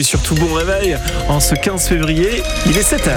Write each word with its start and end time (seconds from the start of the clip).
Et 0.00 0.04
surtout 0.04 0.36
bon 0.36 0.54
réveil 0.54 0.96
en 1.28 1.40
ce 1.40 1.56
15 1.56 1.88
février, 1.88 2.40
il 2.66 2.78
est 2.78 2.88
7h. 2.88 3.16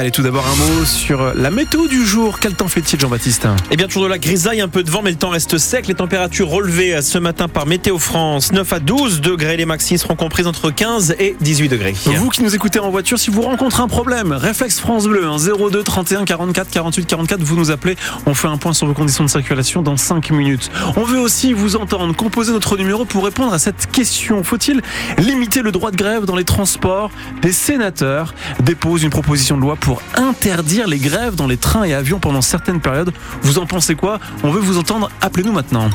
Allez, 0.00 0.10
tout 0.10 0.22
d'abord 0.22 0.46
un 0.46 0.56
mot 0.56 0.84
sur 0.86 1.34
la 1.34 1.50
météo 1.50 1.86
du 1.86 2.06
jour. 2.06 2.38
Quel 2.40 2.54
temps 2.54 2.68
fait-il, 2.68 2.98
Jean-Baptiste 2.98 3.46
Eh 3.70 3.76
bien, 3.76 3.86
toujours 3.86 4.04
de 4.04 4.08
la 4.08 4.16
grisaille, 4.16 4.62
un 4.62 4.68
peu 4.68 4.82
de 4.82 4.90
vent, 4.90 5.02
mais 5.04 5.10
le 5.10 5.18
temps 5.18 5.28
reste 5.28 5.58
sec. 5.58 5.88
Les 5.88 5.94
températures 5.94 6.48
relevées 6.48 7.02
ce 7.02 7.18
matin 7.18 7.48
par 7.48 7.66
Météo 7.66 7.98
France, 7.98 8.50
9 8.50 8.72
à 8.72 8.78
12 8.78 9.20
degrés. 9.20 9.58
Les 9.58 9.66
maxis 9.66 9.98
seront 9.98 10.16
comprises 10.16 10.46
entre 10.46 10.70
15 10.70 11.16
et 11.18 11.36
18 11.42 11.68
degrés. 11.68 11.94
Vous 12.16 12.30
qui 12.30 12.42
nous 12.42 12.54
écoutez 12.54 12.78
en 12.78 12.88
voiture, 12.88 13.18
si 13.18 13.28
vous 13.28 13.42
rencontrez 13.42 13.82
un 13.82 13.88
problème, 13.88 14.32
réflexe 14.32 14.80
France 14.80 15.06
Bleu, 15.06 15.28
02 15.70 15.82
31 15.82 16.24
44 16.24 16.70
48 16.70 17.04
44, 17.04 17.42
vous 17.42 17.56
nous 17.56 17.70
appelez. 17.70 17.96
On 18.24 18.32
fait 18.32 18.48
un 18.48 18.56
point 18.56 18.72
sur 18.72 18.86
vos 18.86 18.94
conditions 18.94 19.24
de 19.24 19.28
circulation 19.28 19.82
dans 19.82 19.98
5 19.98 20.30
minutes. 20.30 20.70
On 20.96 21.04
veut 21.04 21.20
aussi 21.20 21.52
vous 21.52 21.76
entendre. 21.76 22.16
Composer 22.16 22.52
notre 22.52 22.78
numéro 22.78 23.04
pour 23.04 23.22
répondre 23.22 23.52
à 23.52 23.58
cette 23.58 23.90
question. 23.92 24.44
Faut-il 24.44 24.80
limiter 25.18 25.60
le 25.60 25.72
droit 25.72 25.90
de 25.90 25.96
grève 25.98 26.24
dans 26.24 26.36
les 26.36 26.44
transports? 26.44 27.10
Des 27.42 27.52
sénateurs 27.52 28.34
déposent 28.62 29.02
une 29.02 29.10
proposition 29.10 29.58
de 29.58 29.60
loi 29.60 29.76
pour 29.76 29.89
interdire 30.14 30.86
les 30.86 30.98
grèves 30.98 31.34
dans 31.34 31.46
les 31.46 31.56
trains 31.56 31.84
et 31.84 31.94
avions 31.94 32.18
pendant 32.18 32.42
certaines 32.42 32.80
périodes. 32.80 33.12
Vous 33.42 33.58
en 33.58 33.66
pensez 33.66 33.94
quoi? 33.94 34.18
On 34.42 34.50
veut 34.50 34.60
vous 34.60 34.78
entendre. 34.78 35.10
Appelez-nous 35.20 35.52
maintenant 35.52 35.90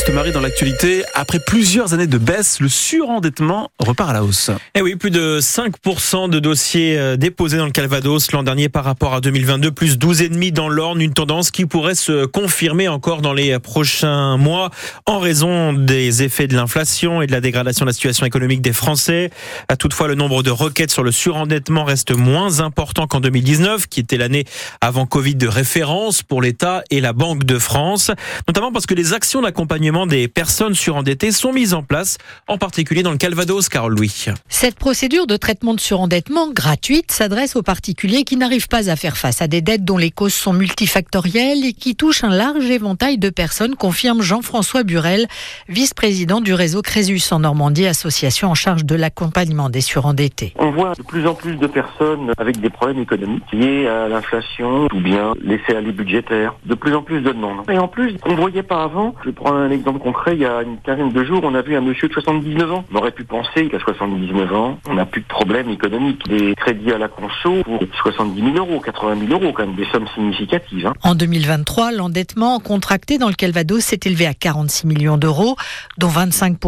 Jean-Baptiste 0.00 0.14
Marie, 0.14 0.32
dans 0.32 0.40
l'actualité, 0.40 1.04
après 1.14 1.40
plusieurs 1.40 1.92
années 1.92 2.06
de 2.06 2.16
baisse, 2.16 2.60
le 2.60 2.70
surendettement 2.70 3.70
repart 3.78 4.08
à 4.08 4.12
la 4.14 4.24
hausse. 4.24 4.50
Eh 4.74 4.80
oui, 4.80 4.96
plus 4.96 5.10
de 5.10 5.40
5% 5.40 6.30
de 6.30 6.38
dossiers 6.38 6.96
euh, 6.96 7.16
déposés 7.16 7.58
dans 7.58 7.66
le 7.66 7.70
Calvados 7.70 8.32
l'an 8.32 8.42
dernier 8.42 8.70
par 8.70 8.84
rapport 8.84 9.12
à 9.12 9.20
2022, 9.20 9.72
plus 9.72 9.98
12,5% 9.98 10.52
dans 10.52 10.70
l'Orne, 10.70 11.02
une 11.02 11.12
tendance 11.12 11.50
qui 11.50 11.66
pourrait 11.66 11.94
se 11.94 12.24
confirmer 12.24 12.88
encore 12.88 13.20
dans 13.20 13.34
les 13.34 13.58
prochains 13.58 14.38
mois 14.38 14.70
en 15.04 15.18
raison 15.18 15.74
des 15.74 16.22
effets 16.22 16.46
de 16.46 16.56
l'inflation 16.56 17.20
et 17.20 17.26
de 17.26 17.32
la 17.32 17.42
dégradation 17.42 17.84
de 17.84 17.90
la 17.90 17.94
situation 17.94 18.24
économique 18.24 18.62
des 18.62 18.72
Français. 18.72 19.30
Toutefois, 19.78 20.08
le 20.08 20.14
nombre 20.14 20.42
de 20.42 20.50
requêtes 20.50 20.92
sur 20.92 21.02
le 21.02 21.12
surendettement 21.12 21.84
reste 21.84 22.12
moins 22.12 22.60
important 22.60 23.06
qu'en 23.06 23.20
2019, 23.20 23.86
qui 23.86 24.00
était 24.00 24.16
l'année 24.16 24.44
avant 24.80 25.04
Covid 25.04 25.34
de 25.34 25.48
référence 25.48 26.22
pour 26.22 26.40
l'État 26.40 26.84
et 26.90 27.00
la 27.00 27.12
Banque 27.12 27.44
de 27.44 27.58
France, 27.58 28.10
notamment 28.48 28.72
parce 28.72 28.86
que 28.86 28.94
les 28.94 29.12
actions 29.12 29.42
d'accompagnement 29.42 29.89
des 29.90 30.28
personnes 30.28 30.74
surendettées 30.74 31.32
sont 31.32 31.52
mises 31.52 31.74
en 31.74 31.82
place, 31.82 32.16
en 32.46 32.58
particulier 32.58 33.02
dans 33.02 33.10
le 33.10 33.16
Calvados, 33.16 33.68
Carole 33.68 33.94
Louis. 33.94 34.26
Cette 34.48 34.76
procédure 34.76 35.26
de 35.26 35.36
traitement 35.36 35.74
de 35.74 35.80
surendettement 35.80 36.48
gratuite 36.52 37.10
s'adresse 37.10 37.56
aux 37.56 37.62
particuliers 37.62 38.22
qui 38.22 38.36
n'arrivent 38.36 38.68
pas 38.68 38.88
à 38.88 38.94
faire 38.94 39.16
face 39.16 39.42
à 39.42 39.48
des 39.48 39.62
dettes 39.62 39.84
dont 39.84 39.98
les 39.98 40.12
causes 40.12 40.32
sont 40.32 40.52
multifactorielles 40.52 41.64
et 41.64 41.72
qui 41.72 41.96
touchent 41.96 42.22
un 42.22 42.30
large 42.30 42.70
éventail 42.70 43.18
de 43.18 43.30
personnes, 43.30 43.74
confirme 43.74 44.22
Jean-François 44.22 44.84
Burel, 44.84 45.26
vice-président 45.68 46.40
du 46.40 46.54
réseau 46.54 46.82
Crésus 46.82 47.20
en 47.32 47.40
Normandie, 47.40 47.86
association 47.86 48.48
en 48.48 48.54
charge 48.54 48.84
de 48.84 48.94
l'accompagnement 48.94 49.70
des 49.70 49.80
surendettés. 49.80 50.54
On 50.58 50.70
voit 50.70 50.94
de 50.94 51.02
plus 51.02 51.26
en 51.26 51.34
plus 51.34 51.56
de 51.56 51.66
personnes 51.66 52.32
avec 52.38 52.60
des 52.60 52.70
problèmes 52.70 53.02
économiques 53.02 53.50
liés 53.52 53.88
à 53.88 54.08
l'inflation 54.08 54.86
ou 54.94 55.00
bien 55.00 55.34
laissés 55.42 55.74
à 55.74 55.80
les 55.80 55.92
budgétaires. 55.92 56.54
De 56.64 56.74
plus 56.74 56.94
en 56.94 57.02
plus 57.02 57.20
de 57.22 57.32
demandes. 57.32 57.68
Et 57.68 57.78
en 57.78 57.88
plus, 57.88 58.14
on 58.24 58.32
ne 58.32 58.36
voyait 58.36 58.62
pas 58.62 58.84
avant 58.84 59.14
je 59.24 59.30
prends 59.30 59.52
un 59.52 59.70
exemple 59.70 59.79
concret. 59.82 60.34
Il 60.34 60.42
y 60.42 60.46
a 60.46 60.62
une 60.62 60.78
quinzaine 60.78 61.12
de 61.12 61.24
jours, 61.24 61.40
on 61.44 61.54
a 61.54 61.62
vu 61.62 61.76
un 61.76 61.80
monsieur 61.80 62.08
de 62.08 62.12
79 62.12 62.72
ans. 62.72 62.84
On 62.92 62.96
aurait 62.96 63.10
pu 63.10 63.24
penser 63.24 63.68
qu'à 63.68 63.78
79 63.78 64.52
ans, 64.54 64.78
on 64.88 64.94
n'a 64.94 65.06
plus 65.06 65.22
de 65.22 65.26
problème 65.26 65.70
économique. 65.70 66.28
Des 66.28 66.54
crédits 66.54 66.92
à 66.92 66.98
la 66.98 67.08
conso 67.08 67.62
pour 67.64 67.80
70 68.02 68.40
000 68.52 68.56
euros, 68.56 68.80
80 68.80 69.26
000 69.28 69.32
euros, 69.32 69.52
quand 69.52 69.66
même 69.66 69.76
des 69.76 69.86
sommes 69.86 70.08
significatives. 70.14 70.86
Hein. 70.86 70.94
En 71.02 71.14
2023, 71.14 71.92
l'endettement 71.92 72.58
contracté 72.60 73.18
dans 73.18 73.28
le 73.28 73.34
Calvados 73.34 73.80
s'est 73.80 74.00
élevé 74.04 74.26
à 74.26 74.34
46 74.34 74.86
millions 74.86 75.16
d'euros, 75.16 75.56
dont 75.98 76.08
25 76.08 76.58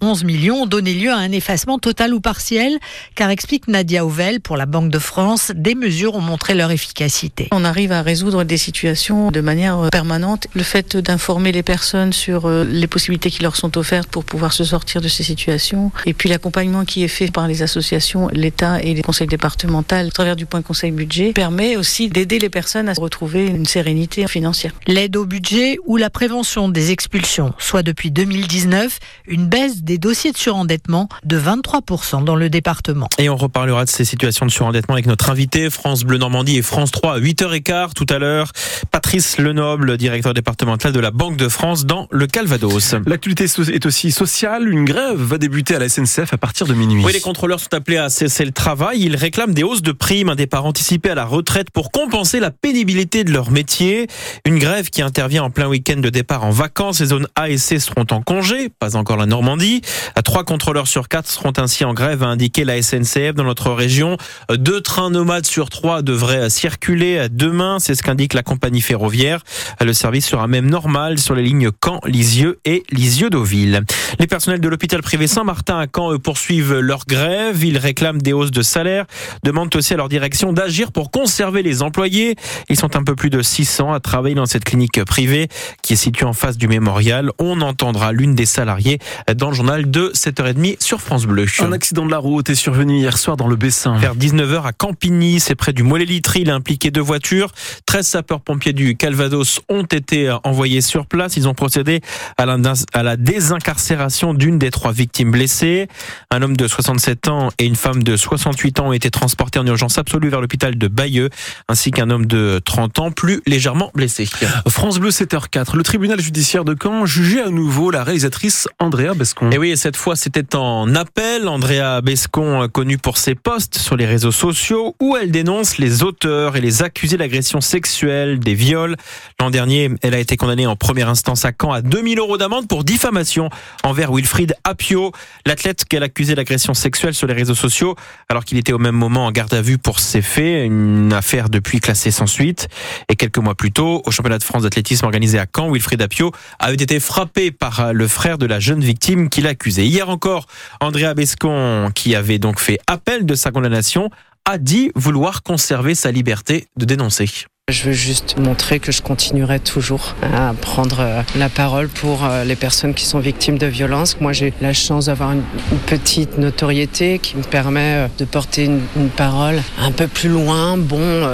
11 0.00 0.24
millions 0.24 0.62
ont 0.62 0.66
donné 0.66 0.94
lieu 0.94 1.10
à 1.10 1.16
un 1.16 1.32
effacement 1.32 1.78
total 1.78 2.14
ou 2.14 2.20
partiel, 2.20 2.78
car 3.14 3.30
explique 3.30 3.68
Nadia 3.68 4.04
Ouvel 4.04 4.40
pour 4.40 4.56
la 4.56 4.66
Banque 4.66 4.90
de 4.90 4.98
France, 4.98 5.52
des 5.54 5.74
mesures 5.74 6.14
ont 6.14 6.20
montré 6.20 6.54
leur 6.54 6.70
efficacité. 6.70 7.48
On 7.52 7.64
arrive 7.64 7.92
à 7.92 8.02
résoudre 8.02 8.44
des 8.44 8.56
situations 8.56 9.30
de 9.30 9.40
manière 9.40 9.78
euh, 9.78 9.88
permanente. 9.88 10.46
Le 10.54 10.62
fait 10.62 10.96
d'informer 10.96 11.52
les 11.52 11.62
personnes 11.62 12.12
sur 12.12 12.46
euh, 12.46 12.64
les 12.64 12.86
possibilités 12.86 13.30
qui 13.30 13.42
leur 13.42 13.56
sont 13.56 13.76
offertes 13.76 14.08
pour 14.08 14.24
pouvoir 14.24 14.52
se 14.52 14.64
sortir 14.64 15.00
de 15.00 15.08
ces 15.08 15.22
situations, 15.22 15.92
et 16.06 16.14
puis 16.14 16.28
l'accompagnement 16.28 16.84
qui 16.84 17.04
est 17.04 17.08
fait 17.08 17.30
par 17.30 17.46
les 17.46 17.62
associations, 17.62 18.28
l'État 18.32 18.80
et 18.82 18.94
les 18.94 19.02
conseils 19.02 19.26
départementaux 19.26 19.96
à 19.96 20.10
travers 20.10 20.36
du 20.36 20.46
point 20.46 20.62
conseil 20.62 20.90
budget, 20.90 21.32
permet 21.32 21.76
aussi 21.76 22.08
d'aider 22.08 22.38
les 22.38 22.50
personnes 22.50 22.88
à 22.88 22.92
retrouver 22.92 23.46
une 23.46 23.66
sérénité 23.66 24.26
financière. 24.26 24.72
L'aide 24.86 25.16
au 25.16 25.26
budget 25.26 25.78
ou 25.86 25.96
la 25.96 26.10
prévention 26.10 26.68
des 26.68 26.90
expulsions, 26.90 27.52
soit 27.58 27.82
depuis 27.82 28.10
2019, 28.10 28.98
une 29.26 29.46
baisse 29.46 29.82
des 29.82 29.89
dossiers 29.98 30.32
de 30.32 30.38
surendettement 30.38 31.08
de 31.24 31.38
23% 31.38 32.24
dans 32.24 32.36
le 32.36 32.50
département. 32.50 33.08
Et 33.18 33.28
on 33.28 33.36
reparlera 33.36 33.84
de 33.84 33.90
ces 33.90 34.04
situations 34.04 34.46
de 34.46 34.50
surendettement 34.50 34.94
avec 34.94 35.06
notre 35.06 35.30
invité, 35.30 35.70
France 35.70 36.04
Bleu 36.04 36.18
Normandie 36.18 36.58
et 36.58 36.62
France 36.62 36.90
3 36.90 37.14
à 37.14 37.20
8h15 37.20 37.92
tout 37.94 38.06
à 38.08 38.18
l'heure. 38.18 38.52
Patrice 38.90 39.38
Lenoble, 39.38 39.96
directeur 39.96 40.34
départemental 40.34 40.92
de 40.92 41.00
la 41.00 41.10
Banque 41.10 41.36
de 41.36 41.48
France 41.48 41.86
dans 41.86 42.08
le 42.10 42.26
Calvados. 42.26 42.94
L'actualité 43.06 43.44
est 43.44 43.86
aussi 43.86 44.10
sociale. 44.10 44.68
Une 44.68 44.84
grève 44.84 45.20
va 45.20 45.38
débuter 45.38 45.74
à 45.74 45.78
la 45.78 45.88
SNCF 45.88 46.32
à 46.32 46.38
partir 46.38 46.66
de 46.66 46.74
minuit. 46.74 47.04
Oui, 47.04 47.12
les 47.12 47.20
contrôleurs 47.20 47.60
sont 47.60 47.74
appelés 47.74 47.98
à 47.98 48.08
cesser 48.08 48.44
le 48.44 48.52
travail. 48.52 49.00
Ils 49.00 49.16
réclament 49.16 49.54
des 49.54 49.62
hausses 49.62 49.82
de 49.82 49.92
primes, 49.92 50.28
un 50.28 50.34
départ 50.34 50.64
anticipé 50.66 51.10
à 51.10 51.14
la 51.14 51.24
retraite 51.24 51.70
pour 51.70 51.90
compenser 51.90 52.40
la 52.40 52.50
pénibilité 52.50 53.24
de 53.24 53.32
leur 53.32 53.50
métier. 53.50 54.06
Une 54.44 54.58
grève 54.58 54.90
qui 54.90 55.02
intervient 55.02 55.44
en 55.44 55.50
plein 55.50 55.68
week-end 55.68 55.98
de 55.98 56.10
départ 56.10 56.44
en 56.44 56.50
vacances. 56.50 57.00
Les 57.00 57.06
zones 57.06 57.28
A 57.34 57.50
et 57.50 57.58
C 57.58 57.78
seront 57.78 58.06
en 58.10 58.22
congé, 58.22 58.68
pas 58.78 58.96
encore 58.96 59.16
la 59.16 59.26
Normandie. 59.26 59.79
Trois 60.24 60.44
contrôleurs 60.44 60.88
sur 60.88 61.08
quatre 61.08 61.28
seront 61.28 61.52
ainsi 61.56 61.84
en 61.84 61.94
grève, 61.94 62.22
a 62.22 62.26
indiqué 62.26 62.64
la 62.64 62.80
SNCF 62.80 63.34
dans 63.34 63.44
notre 63.44 63.70
région. 63.72 64.16
Deux 64.50 64.80
trains 64.80 65.10
nomades 65.10 65.46
sur 65.46 65.70
trois 65.70 66.02
devraient 66.02 66.50
circuler 66.50 67.28
demain, 67.30 67.78
c'est 67.78 67.94
ce 67.94 68.02
qu'indique 68.02 68.34
la 68.34 68.42
compagnie 68.42 68.80
ferroviaire. 68.80 69.42
Le 69.80 69.92
service 69.92 70.26
sera 70.26 70.46
même 70.46 70.68
normal 70.68 71.18
sur 71.18 71.34
les 71.34 71.42
lignes 71.42 71.70
Caen, 71.84 72.00
Lisieux 72.04 72.58
et 72.64 72.82
Lisieux-Deauville. 72.90 73.82
Les 74.18 74.26
personnels 74.26 74.60
de 74.60 74.68
l'hôpital 74.68 75.02
privé 75.02 75.26
Saint-Martin 75.26 75.78
à 75.78 75.86
Caen 75.94 76.18
poursuivent 76.18 76.78
leur 76.78 77.06
grève. 77.06 77.64
Ils 77.64 77.78
réclament 77.78 78.20
des 78.20 78.32
hausses 78.32 78.50
de 78.50 78.62
salaire, 78.62 79.06
demandent 79.44 79.74
aussi 79.74 79.94
à 79.94 79.96
leur 79.96 80.08
direction 80.08 80.52
d'agir 80.52 80.92
pour 80.92 81.10
conserver 81.10 81.62
les 81.62 81.82
employés. 81.82 82.36
Ils 82.68 82.76
sont 82.76 82.96
un 82.96 83.02
peu 83.02 83.14
plus 83.14 83.30
de 83.30 83.42
600 83.42 83.92
à 83.92 84.00
travailler 84.00 84.34
dans 84.34 84.46
cette 84.46 84.64
clinique 84.64 85.02
privée 85.04 85.48
qui 85.82 85.94
est 85.94 85.96
située 85.96 86.26
en 86.26 86.32
face 86.32 86.56
du 86.56 86.68
mémorial. 86.68 87.30
On 87.38 87.60
entendra 87.60 88.12
l'une 88.12 88.34
des 88.34 88.46
salariés 88.46 88.98
dans 89.34 89.50
le 89.50 89.54
journal 89.54 89.69
de 89.78 90.10
7h30 90.14 90.82
sur 90.82 91.00
France 91.00 91.26
Bleu. 91.26 91.46
Un 91.60 91.70
accident 91.70 92.04
de 92.04 92.10
la 92.10 92.18
route 92.18 92.50
est 92.50 92.56
survenu 92.56 92.98
hier 92.98 93.16
soir 93.16 93.36
dans 93.36 93.46
le 93.46 93.54
Bessin. 93.54 93.96
Vers 93.98 94.16
19h 94.16 94.64
à 94.64 94.72
Campigny, 94.72 95.38
c'est 95.38 95.54
près 95.54 95.72
du 95.72 95.84
Mollet-Litry, 95.84 96.40
il 96.40 96.50
a 96.50 96.56
impliqué 96.56 96.90
deux 96.90 97.00
voitures. 97.00 97.52
13 97.86 98.04
sapeurs-pompiers 98.04 98.72
du 98.72 98.96
Calvados 98.96 99.60
ont 99.68 99.84
été 99.84 100.34
envoyés 100.42 100.80
sur 100.80 101.06
place. 101.06 101.36
Ils 101.36 101.46
ont 101.46 101.54
procédé 101.54 102.00
à 102.36 102.46
la 102.46 103.16
désincarcération 103.16 104.34
d'une 104.34 104.58
des 104.58 104.72
trois 104.72 104.90
victimes 104.90 105.30
blessées. 105.30 105.86
Un 106.32 106.42
homme 106.42 106.56
de 106.56 106.66
67 106.66 107.28
ans 107.28 107.50
et 107.58 107.64
une 107.64 107.76
femme 107.76 108.02
de 108.02 108.16
68 108.16 108.80
ans 108.80 108.88
ont 108.88 108.92
été 108.92 109.10
transportés 109.10 109.60
en 109.60 109.66
urgence 109.66 109.98
absolue 109.98 110.30
vers 110.30 110.40
l'hôpital 110.40 110.76
de 110.76 110.88
Bayeux, 110.88 111.30
ainsi 111.68 111.92
qu'un 111.92 112.10
homme 112.10 112.26
de 112.26 112.60
30 112.64 112.98
ans 112.98 113.10
plus 113.12 113.40
légèrement 113.46 113.92
blessé. 113.94 114.28
France 114.68 114.98
Bleu 114.98 115.10
7h04, 115.10 115.76
le 115.76 115.84
tribunal 115.84 116.20
judiciaire 116.20 116.64
de 116.64 116.74
Caen 116.80 117.06
jugeait 117.06 117.42
à 117.42 117.50
nouveau 117.50 117.92
la 117.92 118.02
réalisatrice 118.02 118.66
Andrea 118.80 119.14
Bescon 119.14 119.48
oui, 119.59 119.59
cette 119.76 119.96
fois, 119.96 120.16
c'était 120.16 120.56
en 120.56 120.94
appel. 120.94 121.46
Andrea 121.46 122.00
Bescon, 122.02 122.66
connue 122.72 122.96
pour 122.96 123.18
ses 123.18 123.34
posts 123.34 123.76
sur 123.76 123.94
les 123.94 124.06
réseaux 124.06 124.32
sociaux, 124.32 124.96
où 125.00 125.16
elle 125.16 125.30
dénonce 125.30 125.76
les 125.76 126.02
auteurs 126.02 126.56
et 126.56 126.62
les 126.62 126.82
accusés 126.82 127.18
d'agressions 127.18 127.60
sexuelles, 127.60 128.38
des 128.38 128.54
viols. 128.54 128.96
L'an 129.38 129.50
dernier, 129.50 129.90
elle 130.02 130.14
a 130.14 130.18
été 130.18 130.38
condamnée 130.38 130.66
en 130.66 130.76
première 130.76 131.10
instance 131.10 131.44
à 131.44 131.52
Caen 131.60 131.72
à 131.72 131.82
2000 131.82 132.18
euros 132.18 132.38
d'amende 132.38 132.68
pour 132.68 132.84
diffamation 132.84 133.50
envers 133.84 134.12
Wilfried 134.12 134.54
Apio, 134.64 135.12
l'athlète 135.44 135.84
qu'elle 135.84 136.04
accusait 136.04 136.34
d'agression 136.34 136.72
sexuelle 136.72 137.14
sur 137.14 137.26
les 137.26 137.34
réseaux 137.34 137.54
sociaux, 137.54 137.96
alors 138.30 138.46
qu'il 138.46 138.56
était 138.56 138.72
au 138.72 138.78
même 138.78 138.96
moment 138.96 139.26
en 139.26 139.30
garde 139.30 139.52
à 139.52 139.60
vue 139.60 139.76
pour 139.78 140.00
ces 140.00 140.22
faits. 140.22 140.66
Une 140.66 141.12
affaire 141.12 141.50
depuis 141.50 141.80
classée 141.80 142.10
sans 142.10 142.26
suite. 142.26 142.68
Et 143.10 143.16
quelques 143.16 143.38
mois 143.38 143.54
plus 143.54 143.72
tôt, 143.72 144.02
au 144.06 144.10
championnat 144.10 144.38
de 144.38 144.44
France 144.44 144.62
d'athlétisme 144.62 145.04
organisé 145.04 145.38
à 145.38 145.46
Caen, 145.54 145.70
Wilfried 145.70 146.00
Apio 146.00 146.32
avait 146.58 146.74
été 146.74 146.98
frappé 146.98 147.50
par 147.50 147.92
le 147.92 148.08
frère 148.08 148.38
de 148.38 148.46
la 148.46 148.58
jeune 148.58 148.80
victime 148.80 149.28
qu'il 149.28 149.46
a 149.46 149.49
accusé. 149.50 149.86
Hier 149.86 150.08
encore, 150.08 150.46
Andrea 150.80 151.14
Bescon, 151.14 151.90
qui 151.94 152.14
avait 152.14 152.38
donc 152.38 152.58
fait 152.58 152.78
appel 152.86 153.26
de 153.26 153.34
sa 153.34 153.50
condamnation, 153.50 154.10
a 154.44 154.58
dit 154.58 154.90
vouloir 154.94 155.42
conserver 155.42 155.94
sa 155.94 156.10
liberté 156.10 156.68
de 156.76 156.84
dénoncer. 156.84 157.28
Je 157.70 157.84
veux 157.84 157.92
juste 157.92 158.36
montrer 158.36 158.80
que 158.80 158.90
je 158.90 159.00
continuerai 159.00 159.60
toujours 159.60 160.16
à 160.22 160.52
prendre 160.54 160.98
euh, 161.00 161.22
la 161.36 161.48
parole 161.48 161.88
pour 161.88 162.24
euh, 162.24 162.42
les 162.42 162.56
personnes 162.56 162.94
qui 162.94 163.04
sont 163.04 163.20
victimes 163.20 163.58
de 163.58 163.66
violences. 163.66 164.20
Moi, 164.20 164.32
j'ai 164.32 164.52
la 164.60 164.72
chance 164.72 165.06
d'avoir 165.06 165.32
une, 165.32 165.42
petite 165.86 166.38
notoriété 166.38 167.20
qui 167.20 167.36
me 167.36 167.42
permet 167.42 167.94
euh, 167.94 168.08
de 168.18 168.24
porter 168.24 168.64
une, 168.64 168.80
parole 169.16 169.62
un 169.78 169.92
peu 169.92 170.08
plus 170.08 170.28
loin. 170.28 170.76
Bon, 170.76 171.28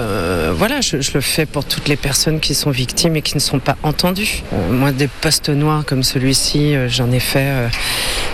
voilà, 0.55 0.81
je, 0.81 0.97
le 1.13 1.21
fais 1.21 1.45
pour 1.45 1.65
toutes 1.65 1.87
les 1.87 1.95
personnes 1.95 2.39
qui 2.39 2.53
sont 2.53 2.71
victimes 2.71 3.15
et 3.15 3.21
qui 3.21 3.35
ne 3.35 3.39
sont 3.39 3.59
pas 3.59 3.77
entendues. 3.83 4.43
moi, 4.71 4.91
des 4.91 5.07
postes 5.07 5.49
noirs 5.49 5.85
comme 5.85 6.03
celui-ci, 6.03 6.75
j'en 6.87 7.11
ai 7.11 7.19
fait 7.19 7.69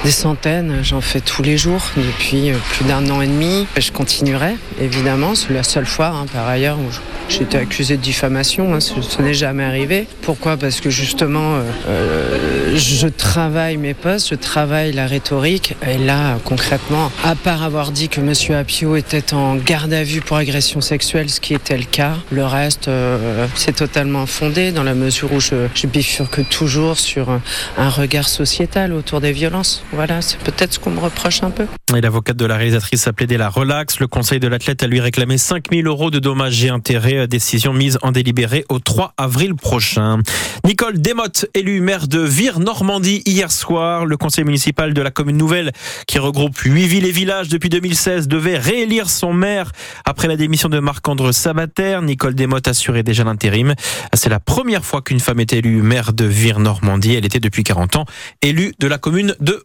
des 0.04 0.12
centaines. 0.12 0.80
J'en 0.84 1.02
fais 1.02 1.22
tous 1.22 1.44
les 1.44 1.58
jours 1.58 1.82
depuis 1.96 2.52
plus 2.72 2.86
d'un 2.86 3.10
an 3.10 3.22
et 3.22 3.28
demi. 3.28 3.68
Je 3.78 3.92
continuerai, 3.92 4.56
évidemment. 4.82 5.36
C'est 5.36 5.54
la 5.54 5.64
seule 5.64 5.86
fois, 5.86 6.08
hein, 6.08 6.26
par 6.34 6.48
ailleurs, 6.48 6.78
où 6.78 6.90
j'ai 7.30 7.44
été 7.44 7.58
accusé 7.58 7.98
de 7.98 8.02
diffamation. 8.02 8.74
Hein, 8.74 8.80
ce, 8.80 9.22
n'est 9.22 9.34
jamais 9.34 9.64
arrivé. 9.64 10.08
Pourquoi? 10.22 10.58
Parce 10.58 10.82
que 10.82 10.90
justement, 10.90 11.56
euh, 11.56 11.62
euh, 11.88 12.78
je 12.78 13.08
travaille 13.08 13.78
mes 13.78 13.94
postes, 13.94 14.30
je 14.32 14.36
travaille 14.36 14.92
la 14.92 15.08
rhétorique. 15.08 15.76
Et 15.88 15.98
là, 15.98 16.38
concrètement, 16.44 17.12
à 17.24 17.36
part 17.36 17.64
avoir 17.64 17.92
dit 17.92 18.10
que 18.10 18.20
M. 18.20 18.34
Apio 18.58 18.96
était 18.96 19.34
en 19.34 19.56
garde 19.56 19.94
à 19.94 20.04
vue 20.04 20.22
pour 20.22 20.38
agression 20.38 20.82
sexuelle, 20.82 21.30
ce 21.30 21.40
qui 21.40 21.54
était 21.54 21.78
le 21.78 21.86
cas, 21.86 22.16
le 22.32 22.46
reste, 22.46 22.88
euh, 22.88 23.48
c'est 23.56 23.76
totalement 23.76 24.26
fondé 24.26 24.72
dans 24.72 24.84
la 24.84 24.96
mesure 24.96 25.32
où 25.32 25.40
je 25.40 25.88
bifurque 25.88 26.48
toujours 26.50 27.00
sur 27.00 27.40
un 27.78 27.90
regard 27.90 28.28
sociétal 28.28 28.94
autour 28.94 29.22
des 29.22 29.32
violences. 29.32 29.84
Voilà, 29.94 30.24
c'est 30.24 30.40
peut-être 30.40 30.74
ce 30.74 30.80
qu'on 30.80 30.90
me 30.90 31.00
reproche 31.00 31.44
un 31.44 31.52
peu. 31.52 31.68
Et 31.96 32.02
l'avocate 32.02 32.36
de 32.36 32.46
la 32.46 32.58
réalisatrice 32.58 33.06
a 33.06 33.14
plaidé 33.14 33.38
la 33.38 33.50
relax. 33.50 34.00
Le 34.00 34.08
conseil 34.08 34.40
de 34.40 34.48
l'athlète 34.48 34.82
a 34.82 34.88
lui 34.88 35.00
réclamé 35.00 35.38
5000 35.38 35.86
euros 35.86 36.10
de 36.10 36.18
dommages 36.18 36.64
et 36.66 36.70
intérêts. 36.70 37.28
Décision 37.28 37.74
mise 37.74 38.00
en 38.02 38.12
délibéré 38.12 38.66
au 38.70 38.80
3 38.80 39.14
avril 39.18 39.54
prochain. 39.54 40.20
Nicole 40.66 41.00
Desmottes, 41.00 41.46
élue 41.54 41.80
maire 41.80 42.08
de 42.08 42.20
Vire-Normandie 42.20 43.22
hier 43.28 43.52
soir. 43.52 44.08
Le 44.08 44.18
conseil 44.18 44.46
municipal 44.46 44.96
de 44.96 45.02
la 45.02 45.12
commune 45.12 45.38
nouvelle, 45.38 45.72
qui 46.08 46.18
regroupe 46.18 46.58
8 46.58 46.88
villes 46.88 47.06
et 47.06 47.12
villages 47.12 47.50
depuis 47.50 47.70
2016, 47.70 48.28
devait 48.28 48.58
réélire 48.58 49.12
son 49.12 49.32
maire 49.32 49.72
après 50.06 50.28
la 50.28 50.38
démission 50.38 50.70
de 50.70 50.80
Marc-André 50.80 51.34
Sabater. 51.34 52.00
Nicole 52.02 52.34
Desmottes 52.34 52.68
assurait 52.68 53.04
déjà 53.04 53.24
l'intérim. 53.24 53.76
C'est 54.16 54.30
la 54.30 54.40
première 54.40 54.86
fois 54.86 55.04
qu'une 55.04 55.20
femme 55.20 55.40
est 55.40 55.54
élue 55.54 55.84
maire 55.84 56.14
de 56.14 56.26
Vire-Normandie. 56.26 57.14
Elle 57.14 57.26
était 57.26 57.40
depuis 57.40 57.64
40 57.64 57.98
ans 57.98 58.06
élue 58.42 58.74
de 58.80 58.88
la 58.88 58.98
commune 58.98 59.36
de 59.40 59.64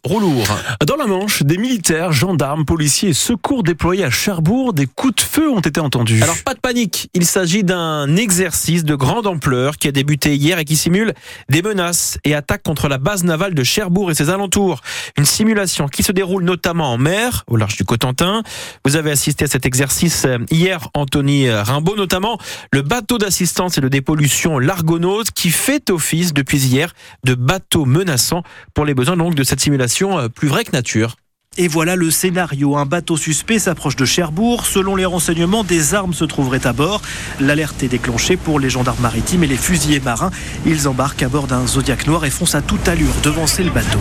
Dans 0.84 0.96
la 0.96 1.06
Manche, 1.06 1.44
des 1.44 1.58
militaires, 1.58 2.10
gendarmes, 2.10 2.64
policiers 2.64 3.10
et 3.10 3.14
secours 3.14 3.62
déployés 3.62 4.02
à 4.02 4.10
Cherbourg, 4.10 4.72
des 4.72 4.86
coups 4.86 5.14
de 5.14 5.20
feu 5.20 5.48
ont 5.48 5.60
été 5.60 5.78
entendus. 5.78 6.20
Alors 6.22 6.42
pas 6.44 6.54
de 6.54 6.58
panique, 6.58 7.08
il 7.14 7.24
s'agit 7.24 7.62
d'un 7.62 8.16
exercice 8.16 8.84
de 8.84 8.96
grande 8.96 9.28
ampleur 9.28 9.76
qui 9.76 9.86
a 9.86 9.92
débuté 9.92 10.34
hier 10.34 10.58
et 10.58 10.64
qui 10.64 10.74
simule 10.74 11.14
des 11.48 11.62
menaces 11.62 12.18
et 12.24 12.34
attaques 12.34 12.64
contre 12.64 12.88
la 12.88 12.98
base 12.98 13.22
navale 13.22 13.54
de 13.54 13.62
Cherbourg 13.62 14.10
et 14.10 14.14
ses 14.14 14.28
alentours. 14.28 14.80
Une 15.16 15.24
simulation 15.24 15.86
qui 15.86 16.02
se 16.02 16.10
déroule 16.10 16.42
notamment 16.42 16.92
en 16.92 16.98
mer, 16.98 17.44
au 17.46 17.56
large 17.56 17.76
du 17.76 17.84
Cotentin. 17.84 18.42
Vous 18.84 18.96
avez 18.96 19.12
assisté 19.12 19.44
à 19.44 19.48
cet 19.48 19.66
exercice 19.66 20.24
euh, 20.24 20.38
hier, 20.50 20.88
Anthony 20.94 21.48
Rimbaud, 21.48 21.94
notamment 21.94 22.38
le 22.72 22.82
bateau 22.82 23.18
d'assistance 23.18 23.78
et 23.78 23.80
de 23.80 23.88
dépollution 23.88 24.58
L'Argonaute 24.58 25.30
qui 25.30 25.50
fait 25.50 25.90
office 25.90 26.32
depuis 26.32 26.58
hier 26.66 26.92
de 27.22 27.34
bateau 27.34 27.84
menaçant 27.84 28.42
pour 28.74 28.84
les 28.84 28.94
besoins 28.94 29.16
donc 29.16 29.36
de 29.36 29.44
cette 29.44 29.60
simulation 29.60 30.07
euh, 30.16 30.28
plus 30.28 30.48
vraie 30.48 30.64
que 30.64 30.72
nature. 30.72 31.16
Et 31.60 31.66
voilà 31.66 31.96
le 31.96 32.10
scénario. 32.10 32.76
Un 32.76 32.86
bateau 32.86 33.16
suspect 33.16 33.58
s'approche 33.58 33.96
de 33.96 34.04
Cherbourg. 34.04 34.64
Selon 34.64 34.94
les 34.94 35.04
renseignements, 35.04 35.64
des 35.64 35.94
armes 35.94 36.14
se 36.14 36.24
trouveraient 36.24 36.66
à 36.66 36.72
bord. 36.72 37.02
L'alerte 37.40 37.82
est 37.82 37.88
déclenchée 37.88 38.36
pour 38.36 38.60
les 38.60 38.70
gendarmes 38.70 39.02
maritimes 39.02 39.42
et 39.42 39.48
les 39.48 39.56
fusiliers 39.56 39.98
marins. 39.98 40.30
Ils 40.66 40.86
embarquent 40.86 41.24
à 41.24 41.28
bord 41.28 41.48
d'un 41.48 41.66
Zodiac 41.66 42.06
noir 42.06 42.24
et 42.24 42.30
foncent 42.30 42.54
à 42.54 42.62
toute 42.62 42.86
allure 42.86 43.12
devancer 43.24 43.64
le 43.64 43.70
bateau. 43.70 43.98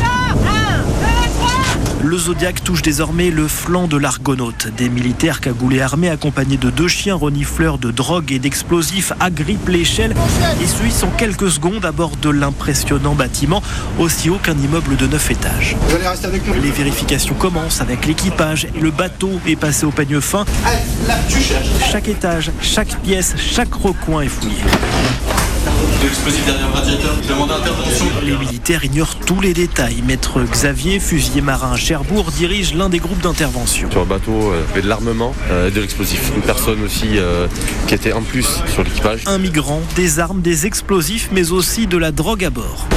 Le 2.07 2.17
Zodiac 2.17 2.63
touche 2.63 2.81
désormais 2.81 3.31
le 3.31 3.49
flanc 3.49 3.89
de 3.89 3.97
l'Argonaute. 3.97 4.69
Des 4.77 4.87
militaires 4.87 5.41
cagoulés 5.41 5.81
armés 5.81 6.09
accompagnés 6.09 6.55
de 6.55 6.69
deux 6.69 6.87
chiens 6.87 7.15
renifleurs 7.15 7.77
de 7.77 7.91
drogue 7.91 8.31
et 8.31 8.39
d'explosifs 8.39 9.11
agrippent 9.19 9.67
l'échelle 9.67 10.15
et 10.63 10.67
suivent 10.67 11.03
en 11.03 11.09
quelques 11.17 11.51
secondes 11.51 11.83
à 11.83 11.91
bord 11.91 12.15
de 12.15 12.29
l'impressionnant 12.29 13.13
bâtiment, 13.13 13.61
aussi 13.99 14.29
haut 14.29 14.39
qu'un 14.41 14.57
immeuble 14.57 14.95
de 14.95 15.05
9 15.05 15.31
étages. 15.31 15.75
Les 16.63 16.71
vérifications 16.71 17.35
commencent 17.35 17.81
avec 17.81 18.05
l'équipage 18.05 18.69
et 18.73 18.79
le 18.79 18.91
bateau 18.91 19.41
est 19.45 19.57
passé 19.57 19.85
au 19.85 19.91
peigne 19.91 20.21
fin. 20.21 20.45
Chaque 21.91 22.07
étage, 22.07 22.51
chaque 22.61 23.01
pièce, 23.01 23.35
chaque 23.37 23.73
recoin 23.73 24.21
est 24.21 24.29
fouillé 24.29 24.55
derrière 26.45 26.73
radiateur. 26.73 27.17
intervention. 27.51 28.05
Les 28.23 28.37
militaires 28.37 28.83
ignorent 28.83 29.15
tous 29.15 29.41
les 29.41 29.53
détails. 29.53 30.01
Maître 30.05 30.41
Xavier, 30.41 30.99
fusilier 30.99 31.41
marin 31.41 31.73
à 31.73 31.75
Cherbourg, 31.75 32.31
dirige 32.31 32.73
l'un 32.73 32.89
des 32.89 32.99
groupes 32.99 33.21
d'intervention. 33.21 33.89
Sur 33.91 34.01
le 34.01 34.05
bateau, 34.05 34.31
euh, 34.31 34.61
il 34.65 34.69
y 34.69 34.71
avait 34.73 34.81
de 34.81 34.87
l'armement 34.87 35.33
euh, 35.49 35.67
et 35.67 35.71
de 35.71 35.81
l'explosif. 35.81 36.31
Une 36.35 36.41
personne 36.41 36.83
aussi 36.83 37.17
euh, 37.17 37.47
qui 37.87 37.93
était 37.93 38.13
en 38.13 38.21
plus 38.21 38.47
sur 38.67 38.83
l'équipage. 38.83 39.21
Un 39.25 39.37
migrant, 39.37 39.81
des 39.95 40.19
armes, 40.19 40.41
des 40.41 40.65
explosifs, 40.65 41.29
mais 41.31 41.51
aussi 41.51 41.87
de 41.87 41.97
la 41.97 42.11
drogue 42.11 42.43
à 42.43 42.49
bord. 42.49 42.87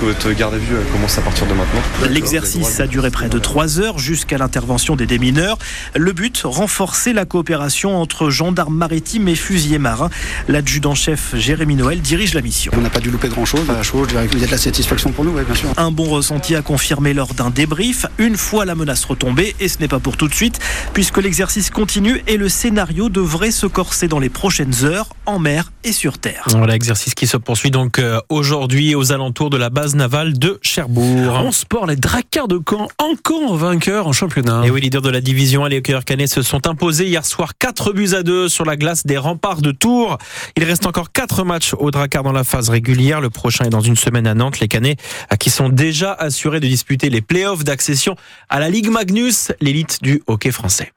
Que 0.00 0.06
votre 0.06 0.30
garde 0.32 0.54
à 0.54 0.58
vue 0.58 0.76
commence 0.92 1.18
à 1.18 1.22
partir 1.22 1.46
de 1.46 1.54
maintenant? 1.54 1.82
L'exercice 2.10 2.80
a 2.80 2.86
duré 2.86 3.10
près 3.10 3.28
de 3.28 3.38
3 3.38 3.80
heures 3.80 3.98
jusqu'à 3.98 4.38
l'intervention 4.38 4.96
des 4.96 5.06
démineurs. 5.06 5.58
Le 5.94 6.12
but, 6.12 6.42
renforcer 6.44 7.12
la 7.12 7.24
coopération 7.24 8.00
entre 8.00 8.30
gendarmes 8.30 8.76
maritimes 8.76 9.28
et 9.28 9.34
fusiliers 9.34 9.78
marins. 9.78 10.10
L'adjudant-chef 10.48 11.34
Jérémy 11.36 11.76
Noël 11.76 12.00
dirige 12.04 12.34
la 12.34 12.42
mission. 12.42 12.70
On 12.76 12.82
n'a 12.82 12.90
pas 12.90 13.00
dû 13.00 13.10
louper 13.10 13.28
grand-chose. 13.28 13.66
La 13.66 13.82
chose, 13.82 14.06
je 14.08 14.14
dirais 14.14 14.28
qu'il 14.28 14.38
y 14.38 14.44
a 14.44 14.46
de 14.46 14.52
la 14.52 14.58
satisfaction 14.58 15.10
pour 15.10 15.24
nous, 15.24 15.32
bien 15.32 15.54
sûr. 15.54 15.70
Un 15.78 15.90
bon 15.90 16.04
ressenti 16.04 16.54
à 16.54 16.60
confirmer 16.62 17.14
lors 17.14 17.32
d'un 17.32 17.50
débrief, 17.50 18.06
une 18.18 18.36
fois 18.36 18.66
la 18.66 18.74
menace 18.74 19.04
retombée, 19.06 19.56
et 19.58 19.68
ce 19.68 19.78
n'est 19.78 19.88
pas 19.88 19.98
pour 19.98 20.16
tout 20.16 20.28
de 20.28 20.34
suite, 20.34 20.60
puisque 20.92 21.16
l'exercice 21.16 21.70
continue 21.70 22.22
et 22.26 22.36
le 22.36 22.48
scénario 22.50 23.08
devrait 23.08 23.50
se 23.50 23.66
corser 23.66 24.06
dans 24.06 24.18
les 24.18 24.28
prochaines 24.28 24.84
heures, 24.84 25.08
en 25.24 25.38
mer 25.38 25.72
et 25.82 25.92
sur 25.92 26.18
terre. 26.18 26.44
Voilà, 26.50 26.74
exercice 26.74 27.14
qui 27.14 27.26
se 27.26 27.38
poursuit 27.38 27.70
donc 27.70 27.98
euh, 27.98 28.20
aujourd'hui 28.28 28.94
aux 28.94 29.12
alentours 29.12 29.48
de 29.48 29.56
la 29.56 29.70
base 29.70 29.94
navale 29.94 30.38
de 30.38 30.58
Cherbourg. 30.60 31.32
En 31.34 31.52
sport, 31.52 31.86
les 31.86 31.96
Drakkars 31.96 32.48
de 32.48 32.60
Caen, 32.68 32.88
encore 32.98 33.56
vainqueurs 33.56 34.06
en 34.06 34.12
championnat. 34.12 34.62
Et 34.66 34.70
oui, 34.70 34.82
leaders 34.82 35.02
de 35.02 35.10
la 35.10 35.22
division, 35.22 35.64
les 35.64 35.78
hockeyeurs 35.78 36.04
canets 36.04 36.26
se 36.26 36.42
sont 36.42 36.66
imposés 36.66 37.06
hier 37.06 37.24
soir 37.24 37.52
4 37.58 37.92
buts 37.92 38.10
à 38.12 38.22
2 38.22 38.50
sur 38.50 38.66
la 38.66 38.76
glace 38.76 39.06
des 39.06 39.16
remparts 39.16 39.62
de 39.62 39.70
Tours. 39.70 40.18
Il 40.56 40.64
reste 40.64 40.86
encore 40.86 41.12
4 41.12 41.44
matchs 41.44 41.72
aux 41.84 41.90
Drakkars 41.90 42.22
dans 42.22 42.32
la 42.32 42.44
phase 42.44 42.68
régulière. 42.68 43.20
Le 43.20 43.30
prochain 43.30 43.64
est 43.64 43.70
dans 43.70 43.80
une 43.80 43.96
semaine 43.96 44.26
à 44.26 44.34
Nantes. 44.34 44.60
Les 44.60 44.68
Canets, 44.68 44.98
à 45.30 45.36
qui 45.36 45.50
sont 45.50 45.68
déjà 45.68 46.12
assurés 46.12 46.60
de 46.60 46.66
disputer 46.66 47.10
les 47.10 47.20
playoffs 47.20 47.64
d'accession 47.64 48.16
à 48.48 48.58
la 48.58 48.68
Ligue 48.68 48.88
Magnus, 48.88 49.52
l'élite 49.60 50.02
du 50.02 50.22
hockey 50.26 50.50
français. 50.50 50.92